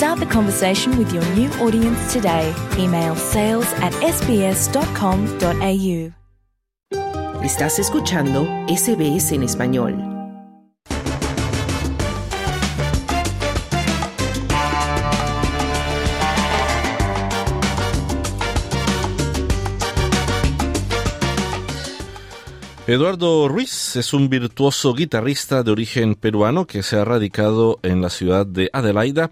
[0.00, 2.54] Start the conversation with your new audience today.
[2.78, 4.64] Email sales at sbs.com.au.
[7.44, 10.02] Estás escuchando SBS en español.
[22.86, 28.08] Eduardo Ruiz es un virtuoso guitarrista de origen peruano que se ha radicado en la
[28.08, 29.30] ciudad de Adelaida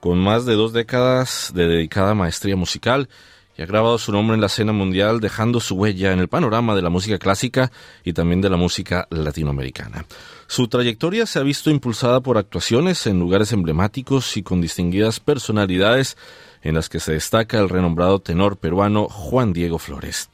[0.00, 3.08] con más de dos décadas de dedicada maestría musical
[3.56, 6.76] y ha grabado su nombre en la escena mundial dejando su huella en el panorama
[6.76, 7.72] de la música clásica
[8.04, 10.06] y también de la música latinoamericana.
[10.46, 16.16] Su trayectoria se ha visto impulsada por actuaciones en lugares emblemáticos y con distinguidas personalidades
[16.62, 20.30] en las que se destaca el renombrado tenor peruano Juan Diego Flores.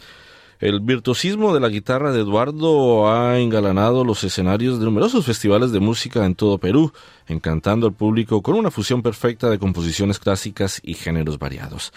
[0.64, 5.80] El virtuosismo de la guitarra de Eduardo ha engalanado los escenarios de numerosos festivales de
[5.80, 6.90] música en todo Perú,
[7.28, 11.92] encantando al público con una fusión perfecta de composiciones clásicas y géneros variados.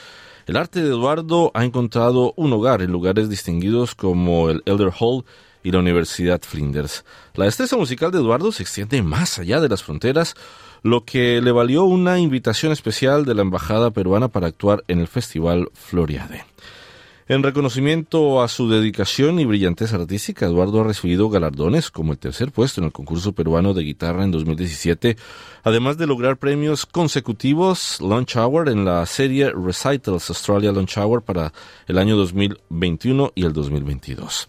[0.48, 5.24] El arte de Eduardo ha encontrado un hogar en lugares distinguidos como el Elder Hall
[5.64, 7.06] y la Universidad Flinders.
[7.36, 10.36] La destreza musical de Eduardo se extiende más allá de las fronteras,
[10.84, 15.08] lo que le valió una invitación especial de la Embajada peruana para actuar en el
[15.08, 16.44] Festival Floriade.
[17.30, 22.54] En reconocimiento a su dedicación y brillantez artística, Eduardo ha recibido galardones como el tercer
[22.54, 25.18] puesto en el concurso peruano de guitarra en 2017,
[25.64, 31.52] además de lograr premios consecutivos Launch Hour en la serie Recitals Australia Launch Hour para
[31.88, 34.48] el año 2021 y el 2022.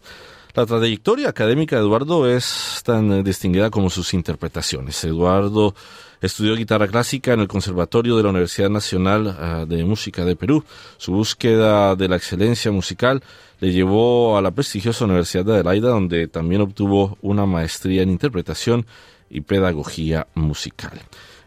[0.58, 5.04] La trayectoria académica de Eduardo es tan distinguida como sus interpretaciones.
[5.04, 5.72] Eduardo
[6.20, 10.64] Estudió guitarra clásica en el Conservatorio de la Universidad Nacional ah, de Música de Perú.
[10.96, 13.22] Su búsqueda de la excelencia musical
[13.60, 18.84] le llevó a la prestigiosa Universidad de Adelaida, donde también obtuvo una maestría en interpretación
[19.30, 21.00] y pedagogía musical.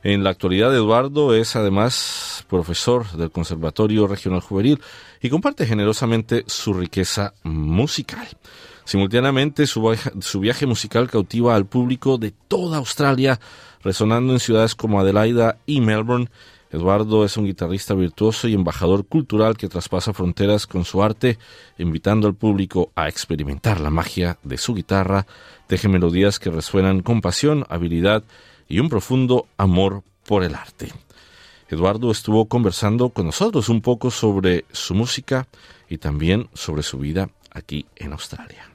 [0.04, 4.80] En la actualidad, Eduardo es además profesor del Conservatorio Regional Juvenil
[5.22, 8.30] y comparte generosamente su riqueza musical.
[8.92, 13.40] Simultáneamente, su, viaje musical cautiva al público de toda Australia,
[13.82, 16.28] resonando en ciudades como Adelaida y Melbourne.
[16.72, 21.38] Eduardo es un guitarrista virtuoso y embajador cultural que traspasa fronteras con su arte,
[21.78, 25.26] invitando al público a experimentar la magia de su guitarra,
[25.68, 28.26] teje melodías que resuenan con pasión, habilidad
[28.68, 30.92] y un profundo amor por el arte.
[31.70, 35.48] Eduardo estuvo conversando con nosotros un poco sobre su música
[35.88, 38.72] y también sobre su vida aquí en Australia.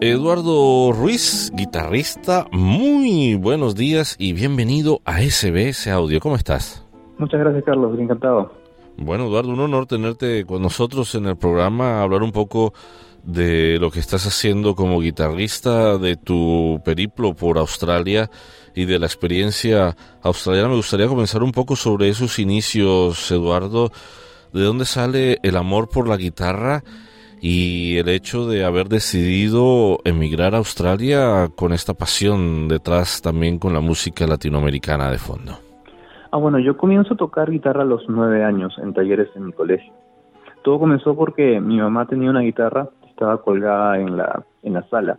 [0.00, 6.20] Eduardo Ruiz, guitarrista, muy buenos días y bienvenido a SBS Audio.
[6.20, 6.83] ¿Cómo estás?
[7.24, 7.98] Muchas gracias, Carlos.
[7.98, 8.52] Encantado.
[8.98, 12.74] Bueno, Eduardo, un honor tenerte con nosotros en el programa, hablar un poco
[13.22, 18.30] de lo que estás haciendo como guitarrista, de tu periplo por Australia
[18.74, 20.68] y de la experiencia australiana.
[20.68, 23.90] Me gustaría comenzar un poco sobre esos inicios, Eduardo.
[24.52, 26.84] ¿De dónde sale el amor por la guitarra?
[27.40, 33.74] y el hecho de haber decidido emigrar a Australia con esta pasión detrás también con
[33.74, 35.63] la música latinoamericana de fondo.
[36.34, 39.52] Ah, bueno, yo comienzo a tocar guitarra a los nueve años en talleres en mi
[39.52, 39.92] colegio.
[40.64, 45.16] Todo comenzó porque mi mamá tenía una guitarra, estaba colgada en la, en la sala.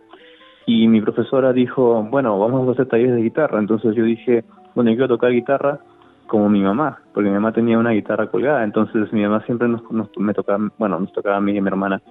[0.66, 3.58] Y mi profesora dijo, bueno, vamos a hacer talleres de guitarra.
[3.58, 5.80] Entonces yo dije, bueno, yo quiero tocar guitarra,
[6.26, 9.80] como mi mamá, porque mi mamá tenía una guitarra colgada, entonces mi mamá siempre nos,
[10.18, 12.02] me tocaba, bueno, nos tocaba a mí y a mi hermana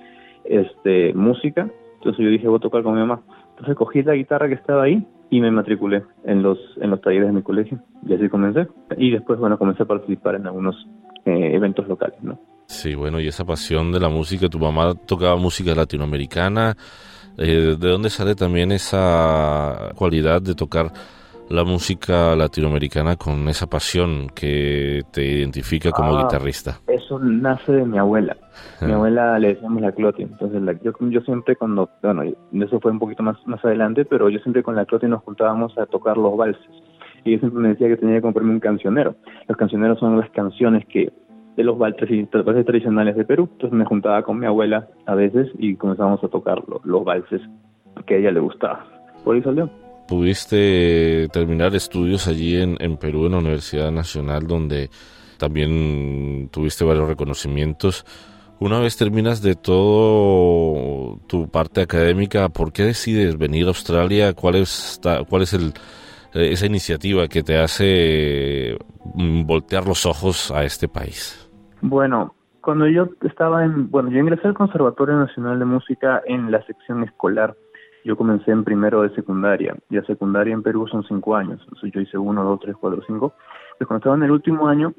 [0.45, 3.21] este música, entonces yo dije voy a tocar con mi mamá,
[3.51, 7.27] entonces cogí la guitarra que estaba ahí y me matriculé en los en los talleres
[7.27, 7.79] de mi colegio.
[8.07, 8.67] Y así comencé.
[8.97, 10.75] Y después bueno comencé a participar en algunos
[11.25, 12.39] eh, eventos locales, ¿no?
[12.67, 16.75] Sí, bueno y esa pasión de la música, tu mamá tocaba música latinoamericana,
[17.37, 20.91] eh, ¿de dónde sale también esa cualidad de tocar
[21.49, 26.79] la música latinoamericana con esa pasión que te identifica como Ah, guitarrista?
[26.87, 28.35] Eso nace de mi abuela.
[28.81, 28.95] Mi Ah.
[28.95, 30.23] abuela le decíamos la cloti.
[30.23, 34.29] Entonces, la- yo, yo siempre cuando, bueno, eso fue un poquito más, más adelante, pero
[34.29, 36.61] yo siempre con la cloti nos juntábamos a tocar los valses.
[37.23, 39.15] Y ella siempre me decía que tenía que comprarme un cancionero.
[39.47, 41.11] Los cancioneros son las canciones que
[41.57, 43.47] de los valses y valses tradicionales de Perú.
[43.53, 47.41] Entonces me juntaba con mi abuela a veces y comenzábamos a tocar lo- los valses
[48.05, 48.85] que a ella le gustaba.
[49.23, 49.69] Por ahí salió.
[50.07, 54.89] ¿Pudiste terminar estudios allí en, Perú, en la Universidad Nacional, donde
[55.37, 58.05] también tuviste varios reconocimientos?
[58.59, 64.33] Una vez terminas de todo tu parte académica, ¿por qué decides venir a Australia?
[64.33, 65.73] ¿Cuál es, cuál es el,
[66.33, 68.77] eh, esa iniciativa que te hace
[69.15, 71.49] mm, voltear los ojos a este país?
[71.81, 76.65] Bueno, cuando yo estaba en, bueno, yo ingresé al Conservatorio Nacional de Música en la
[76.65, 77.55] sección escolar.
[78.05, 79.75] Yo comencé en primero de secundaria.
[79.89, 81.59] Y la secundaria en Perú son cinco años.
[81.63, 83.33] Entonces yo hice uno, dos, tres, cuatro, cinco.
[83.77, 84.93] Pues cuando estaba en el último año,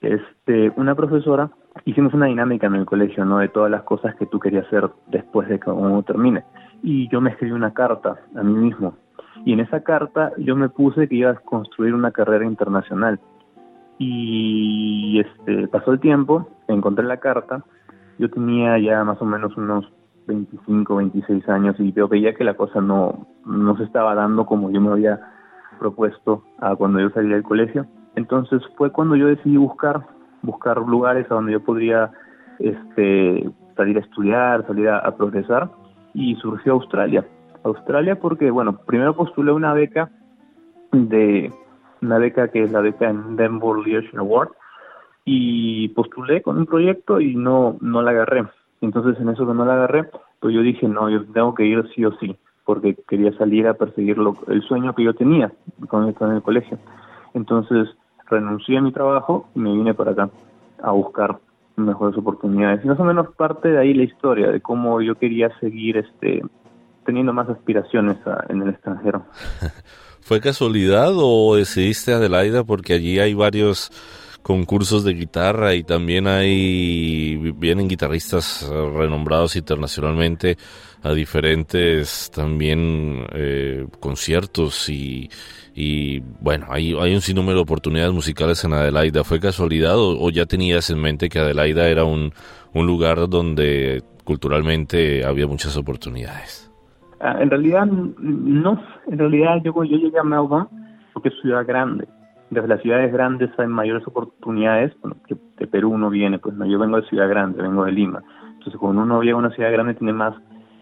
[0.00, 1.50] este, una profesora,
[1.84, 3.38] hicimos una dinámica en el colegio, ¿no?
[3.38, 6.44] De todas las cosas que tú querías hacer después de que uno termine.
[6.82, 8.96] Y yo me escribí una carta a mí mismo.
[9.44, 13.20] Y en esa carta yo me puse que iba a construir una carrera internacional
[13.98, 17.64] y este pasó el tiempo, encontré la carta,
[18.18, 19.86] yo tenía ya más o menos unos
[20.26, 24.70] 25, 26 años y yo veía que la cosa no, no se estaba dando como
[24.70, 25.20] yo me había
[25.78, 27.86] propuesto a cuando yo salí del colegio.
[28.14, 30.06] Entonces fue cuando yo decidí buscar,
[30.42, 32.10] buscar lugares a donde yo podría
[32.58, 35.70] este, salir a estudiar, salir a, progresar
[36.14, 37.24] y surgió Australia.
[37.62, 40.10] Australia porque, bueno, primero postulé una beca
[40.92, 41.52] de
[42.00, 44.50] una beca que es la beca en Denver Leadership Award
[45.24, 48.44] y postulé con un proyecto y no no la agarré.
[48.80, 50.08] Entonces en eso que no la agarré,
[50.40, 53.74] pues yo dije, no, yo tengo que ir sí o sí, porque quería salir a
[53.74, 55.52] perseguir lo- el sueño que yo tenía
[55.88, 56.78] cuando estaba en el colegio.
[57.34, 57.88] Entonces
[58.28, 60.30] renuncié a mi trabajo y me vine para acá
[60.82, 61.38] a buscar
[61.76, 62.84] mejores oportunidades.
[62.84, 66.42] Y más o menos parte de ahí la historia de cómo yo quería seguir este
[67.04, 69.24] teniendo más aspiraciones a- en el extranjero.
[70.20, 73.90] ¿Fue casualidad o decidiste Adelaida porque allí hay varios
[74.46, 80.56] concursos de guitarra y también hay vienen guitarristas renombrados internacionalmente
[81.02, 85.28] a diferentes también eh, conciertos y,
[85.74, 90.30] y bueno hay, hay un sinnúmero de oportunidades musicales en Adelaida fue casualidad o, o
[90.30, 92.32] ya tenías en mente que Adelaida era un,
[92.72, 96.70] un lugar donde culturalmente había muchas oportunidades
[97.18, 100.68] Ah, en realidad no, en realidad yo, yo llegué a Melbourne
[101.12, 102.06] porque es ciudad grande.
[102.50, 106.64] Desde las ciudades grandes hay mayores oportunidades, bueno, que de Perú uno viene, pues no,
[106.64, 108.22] yo vengo de ciudad grande, vengo de Lima.
[108.52, 110.34] Entonces cuando uno llega a una ciudad grande tiene más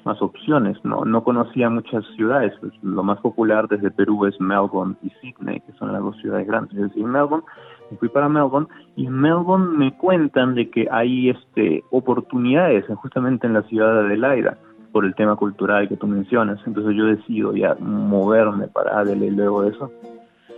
[0.05, 4.97] más opciones, no no conocía muchas ciudades, pues lo más popular desde Perú es Melbourne
[5.03, 6.77] y Sydney, que son las dos ciudades grandes.
[6.77, 7.47] Yo decía, Melbourne,
[7.91, 13.47] me fui para Melbourne y en Melbourne me cuentan de que hay este oportunidades justamente
[13.47, 14.59] en la ciudad de Adelaida
[14.93, 16.61] por el tema cultural que tú mencionas.
[16.67, 19.91] Entonces yo decido ya moverme para Adelaide luego de eso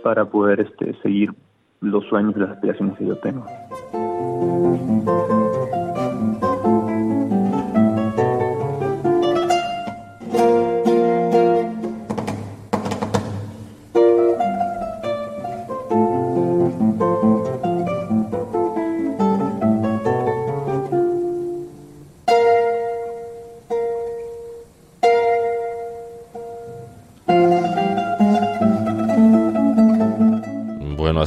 [0.07, 1.33] para poder este seguir
[1.81, 3.45] los sueños y las aspiraciones que yo tengo.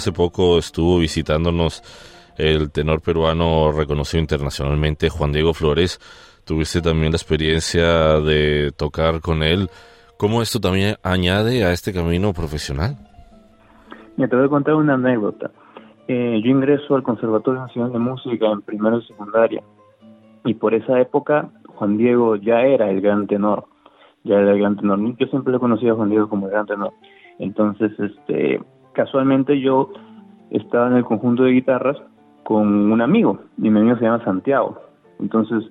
[0.00, 1.83] Hace poco estuvo visitándonos
[2.38, 6.00] el tenor peruano reconocido internacionalmente, Juan Diego Flores.
[6.47, 9.69] Tuviste también la experiencia de tocar con él.
[10.16, 12.97] ¿Cómo esto también añade a este camino profesional?
[14.16, 15.50] Me te voy a contar una anécdota.
[16.09, 19.62] Eh, yo ingreso al Conservatorio Nacional de Música en primero y secundaria
[20.47, 23.66] y por esa época Juan Diego ya era el gran tenor,
[24.25, 24.99] ya era el gran tenor.
[25.19, 26.92] Yo siempre lo conocía a Juan Diego como el gran tenor.
[27.38, 28.61] Entonces, este,
[29.00, 29.90] casualmente yo
[30.50, 31.97] estaba en el conjunto de guitarras
[32.45, 34.78] con un amigo y mi amigo se llama Santiago.
[35.19, 35.64] Entonces,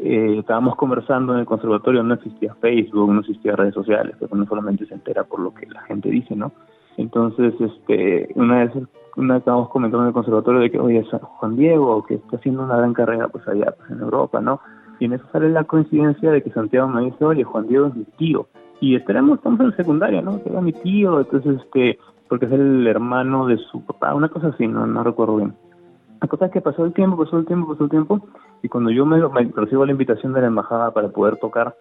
[0.00, 4.44] eh, estábamos conversando en el conservatorio, no existía Facebook, no existía redes sociales, pero uno
[4.44, 6.52] solamente se entera por lo que la gente dice, ¿no?
[6.98, 8.72] Entonces, este, una vez,
[9.16, 11.02] una vez estábamos comentando en el conservatorio de que, oye,
[11.38, 14.60] Juan Diego, que está haciendo una gran carrera pues allá, pues en Europa, ¿no?
[15.00, 17.94] Y en eso sale la coincidencia de que Santiago me dice, oye, Juan Diego es
[17.94, 18.46] mi tío.
[18.80, 20.42] Y esperemos, estamos en secundaria, ¿no?
[20.42, 21.98] Que era mi tío, entonces, este,
[22.34, 25.54] porque es el hermano de su papá, una cosa así, no, no recuerdo bien.
[26.20, 28.26] La cosa es que pasó el tiempo, pasó el tiempo, pasó el tiempo,
[28.60, 31.76] y cuando yo me, me recibo la invitación de la embajada para poder tocar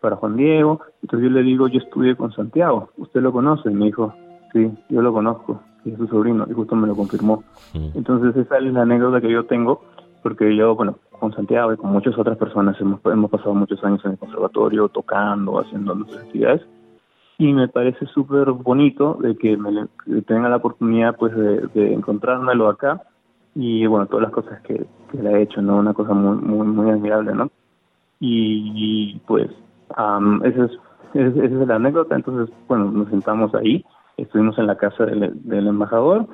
[0.00, 3.68] para Juan Diego, entonces yo le digo, yo estudié con Santiago, ¿usted lo conoce?
[3.68, 4.14] Y me dijo,
[4.52, 7.42] sí, yo lo conozco, es su sobrino, y justo me lo confirmó.
[7.74, 9.82] Entonces esa es la anécdota que yo tengo,
[10.22, 14.04] porque yo, bueno, con Santiago y con muchas otras personas hemos, hemos pasado muchos años
[14.04, 16.62] en el conservatorio tocando, haciendo nuestras actividades,
[17.38, 19.88] y me parece súper bonito de que me
[20.22, 23.02] tenga la oportunidad pues de, encontrármelo acá.
[23.54, 26.66] Y bueno todas las cosas que, que le he hecho no una cosa muy muy
[26.66, 27.50] muy admirable no
[28.20, 29.48] y, pues
[30.44, 30.72] esa es
[31.14, 32.16] esa es la anécdota.
[32.16, 33.84] Entonces bueno nos sentamos ahí.
[34.16, 36.26] Estuvimos en la casa del, del embajador.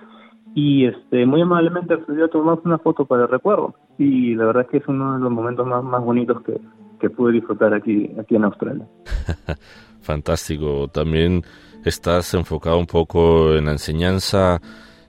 [0.55, 3.75] Y este muy amablemente accedió a tomar una foto para el recuerdo.
[3.99, 6.61] Y la verdad es que es uno de los momentos más, más bonitos que,
[7.01, 8.87] que pude disfrutar aquí aquí en Australia
[10.03, 10.89] fantástico.
[10.89, 11.43] También
[11.85, 14.61] estás enfocado un poco en la enseñanza,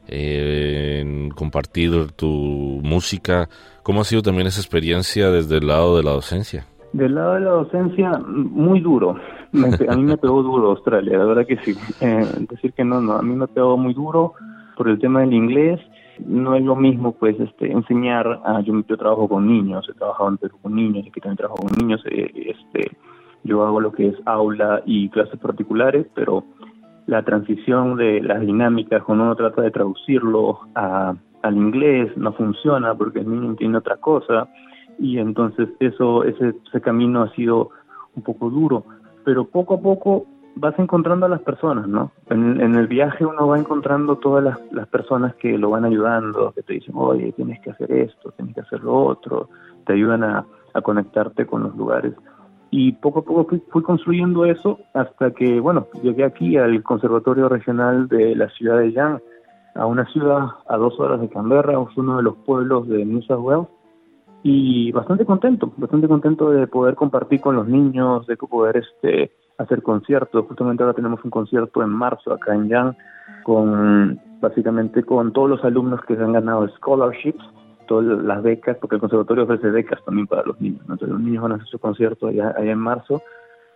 [0.07, 3.47] eh, en compartir tu música.
[3.83, 6.65] ¿Cómo ha sido también esa experiencia desde el lado de la docencia?
[6.93, 9.15] Del lado de la docencia, muy duro.
[9.89, 11.75] a mí me pegó duro Australia, la verdad que sí.
[12.01, 14.33] Eh, decir que no, no, a mí me pegó muy duro
[14.75, 15.79] por el tema del inglés.
[16.19, 18.41] No es lo mismo, pues, este, enseñar.
[18.45, 21.63] A, yo, yo trabajo con niños, he trabajado en Perú con niños, aquí también trabajo
[21.63, 22.01] con niños.
[22.05, 22.95] Eh, este,
[23.43, 26.43] yo hago lo que es aula y clases particulares, pero
[27.05, 32.95] la transición de las dinámicas, cuando uno trata de traducirlo a, al inglés, no funciona
[32.95, 34.47] porque el niño entiende otra cosa
[34.97, 37.71] y entonces eso ese, camino ha sido
[38.15, 38.85] un poco duro,
[39.25, 42.11] pero poco a poco vas encontrando a las personas, ¿no?
[42.29, 46.61] En, en el viaje uno va encontrando todas las, personas que lo van ayudando, que
[46.61, 49.49] te dicen, oye, tienes que hacer esto, tienes que hacer lo otro,
[49.85, 50.45] te ayudan a
[50.83, 52.13] conectarte con los lugares
[52.75, 58.07] y poco a poco fui, construyendo eso hasta que, bueno, llegué aquí al Conservatorio Regional
[58.07, 59.21] de la ciudad de Yang,
[59.75, 63.21] a una ciudad a dos horas de Canberra, es uno de los pueblos de New
[63.21, 63.67] South Wales,
[64.41, 69.83] y bastante contento, bastante contento de poder compartir con los niños, de poder este hacer
[69.83, 70.43] conciertos.
[70.47, 72.97] Justamente ahora tenemos un concierto en marzo acá en Yang,
[73.43, 77.45] con básicamente con todos los alumnos que se han ganado scholarships
[78.01, 80.81] las becas, porque el conservatorio ofrece becas también para los niños.
[80.81, 83.21] Entonces los niños van a hacer su concierto allá, en marzo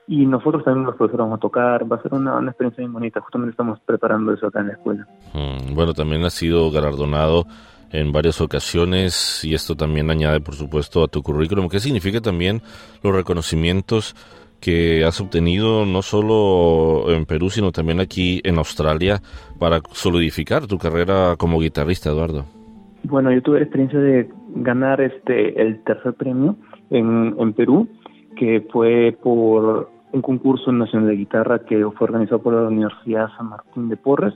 [0.07, 1.91] y nosotros también los profesores vamos a tocar.
[1.91, 3.19] Va a ser una, experiencia muy bonita.
[3.21, 5.07] Justamente estamos preparando eso acá en la escuela.
[5.33, 7.45] Mm, bueno, también ha sido galardonado
[7.91, 11.67] en varias ocasiones y esto también añade, por supuesto, a tu currículum.
[11.67, 12.61] ¿Qué significa también
[13.03, 14.15] los reconocimientos
[14.61, 19.21] que has obtenido no solo en Perú, sino también aquí en Australia
[19.59, 22.56] para solidificar tu carrera como guitarrista, Eduardo?
[23.03, 26.55] Bueno, yo tuve la experiencia de ganar este el tercer premio
[26.89, 27.87] en, en Perú,
[28.35, 33.49] que fue por un concurso nacional de guitarra que fue organizado por la Universidad San
[33.49, 34.33] Martín de Porres.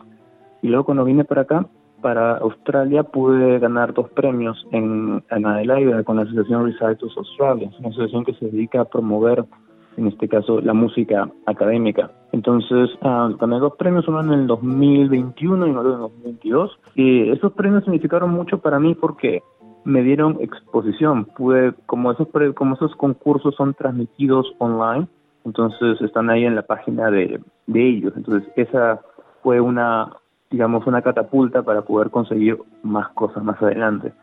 [0.62, 1.66] Y luego cuando vine para acá,
[2.02, 7.90] para Australia, pude ganar dos premios en, en Adelaide con la Asociación Recitals Australia, una
[7.90, 9.46] asociación que se dedica a promover
[9.98, 12.12] en este caso la música académica.
[12.32, 16.80] Entonces, uh, gané dos premios, uno en el 2021 y otro en el 2022.
[16.96, 19.44] Y esos premios significaron mucho para mí porque
[19.84, 21.26] me dieron exposición.
[21.26, 25.08] Pude, como esos, como esos concursos son transmitidos online,
[25.44, 28.14] entonces están ahí en la página de, de ellos.
[28.16, 29.02] Entonces, esa
[29.44, 30.14] fue una,
[30.50, 34.14] digamos, una catapulta para poder conseguir más cosas más adelante,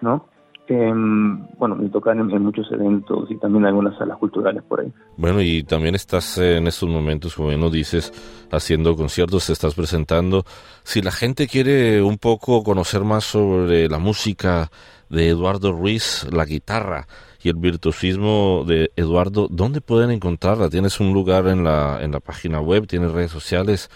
[0.00, 0.26] ¿no?
[0.68, 4.92] Bueno, me tocan en, muchos eventos y también algunas salas culturales por ahí.
[5.16, 8.12] Bueno, y también estás en estos momentos, como bien nos dices,
[8.50, 10.44] haciendo conciertos, te estás presentando.
[10.82, 14.70] Si la gente quiere un poco conocer más sobre la música
[15.10, 17.06] de Eduardo Ruiz, la guitarra
[17.42, 20.70] y el virtuosismo de Eduardo, ¿dónde pueden encontrarla?
[20.70, 22.86] ¿Tienes un lugar en la, en la página web?
[22.86, 23.90] ¿Tienes redes sociales?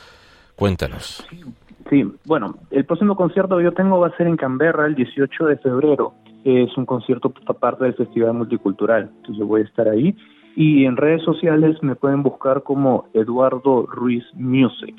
[0.55, 1.27] Cuéntanos.
[1.89, 5.47] Sí, bueno, el próximo concierto que yo tengo va a ser en Canberra el 18
[5.47, 6.13] de febrero
[6.45, 9.11] es un concierto aparte del Festival Multicultural.
[9.17, 10.15] Entonces voy a estar ahí.
[10.57, 14.95] Y en redes sociales me pueden buscar como Eduardo Ruiz Music.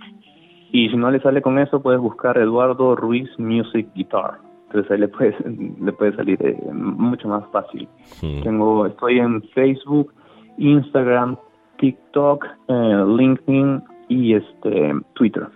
[0.72, 4.40] Y si no le sale con eso, puedes buscar Eduardo Ruiz Music Guitar.
[4.68, 5.36] Entonces ahí le puede,
[5.82, 7.88] le puede salir eh, mucho más fácil.
[8.22, 10.14] Tengo, estoy en Facebook,
[10.58, 11.38] Instagram,
[11.80, 15.48] TikTok, eh, LinkedIn y este Twitter.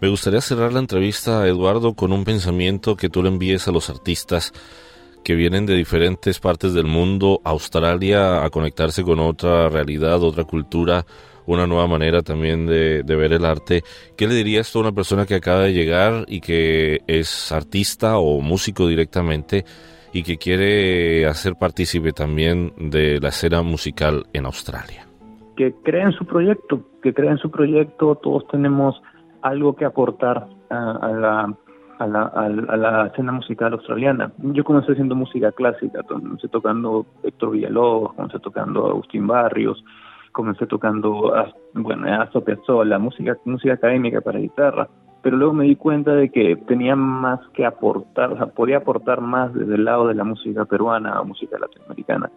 [0.00, 3.90] Me gustaría cerrar la entrevista, Eduardo, con un pensamiento que tú le envíes a los
[3.90, 4.52] artistas
[5.24, 11.04] que vienen de diferentes partes del mundo, Australia, a conectarse con otra realidad, otra cultura,
[11.46, 13.82] una nueva manera también de, ver el arte.
[14.16, 18.40] ¿Qué le dirías a una persona que acaba de llegar y que es artista o
[18.40, 19.64] músico directamente
[20.12, 25.06] y que quiere hacer partícipe también de la escena musical en Australia?
[25.56, 29.00] Que crea en su proyecto, que crea en su proyecto, todos tenemos
[29.42, 31.54] algo que aportar a la
[32.00, 34.32] a la, a, la escena musical australiana.
[34.38, 39.84] Yo comencé haciendo música clásica, comencé tocando Héctor Villalobos, comencé tocando Agustín Barrios,
[40.32, 41.32] comencé tocando,
[41.74, 44.88] bueno, Astor Piazzolla, música, música académica para guitarra.
[45.22, 49.20] pero luego me di cuenta de que tenía más que aportar, o sea, podía aportar
[49.20, 52.30] más desde el lado de la música peruana o música latinoamericana.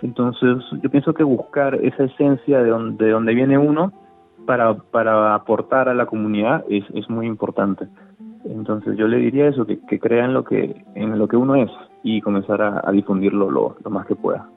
[0.00, 3.92] Entonces, yo pienso que buscar esa esencia de donde, de donde viene uno
[4.46, 7.88] para, para aportar a la comunidad es, es muy importante.
[8.48, 11.54] Entonces, yo le diría eso, que, que crea en lo que, en lo que uno
[11.54, 11.70] es
[12.02, 14.48] y comenzar a, difundirlo lo, lo más que pueda.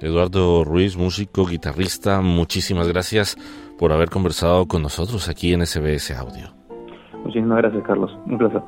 [0.00, 3.36] Eduardo Ruiz, músico, guitarrista, muchísimas gracias
[3.78, 6.48] por haber conversado con nosotros aquí en SBS Audio.
[7.24, 8.10] Muchísimas gracias, Carlos.
[8.24, 8.62] Un placer.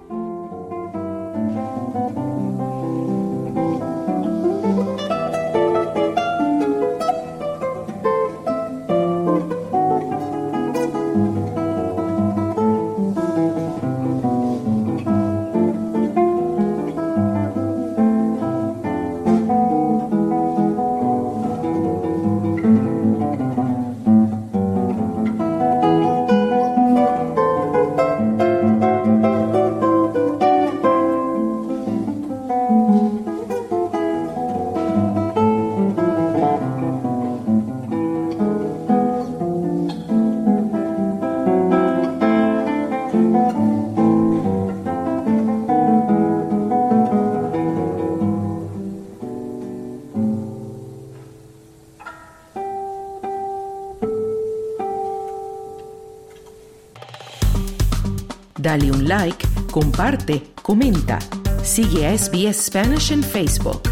[59.03, 61.19] Like, comparte, comenta.
[61.63, 63.92] Sigue a SBS Spanish en Facebook.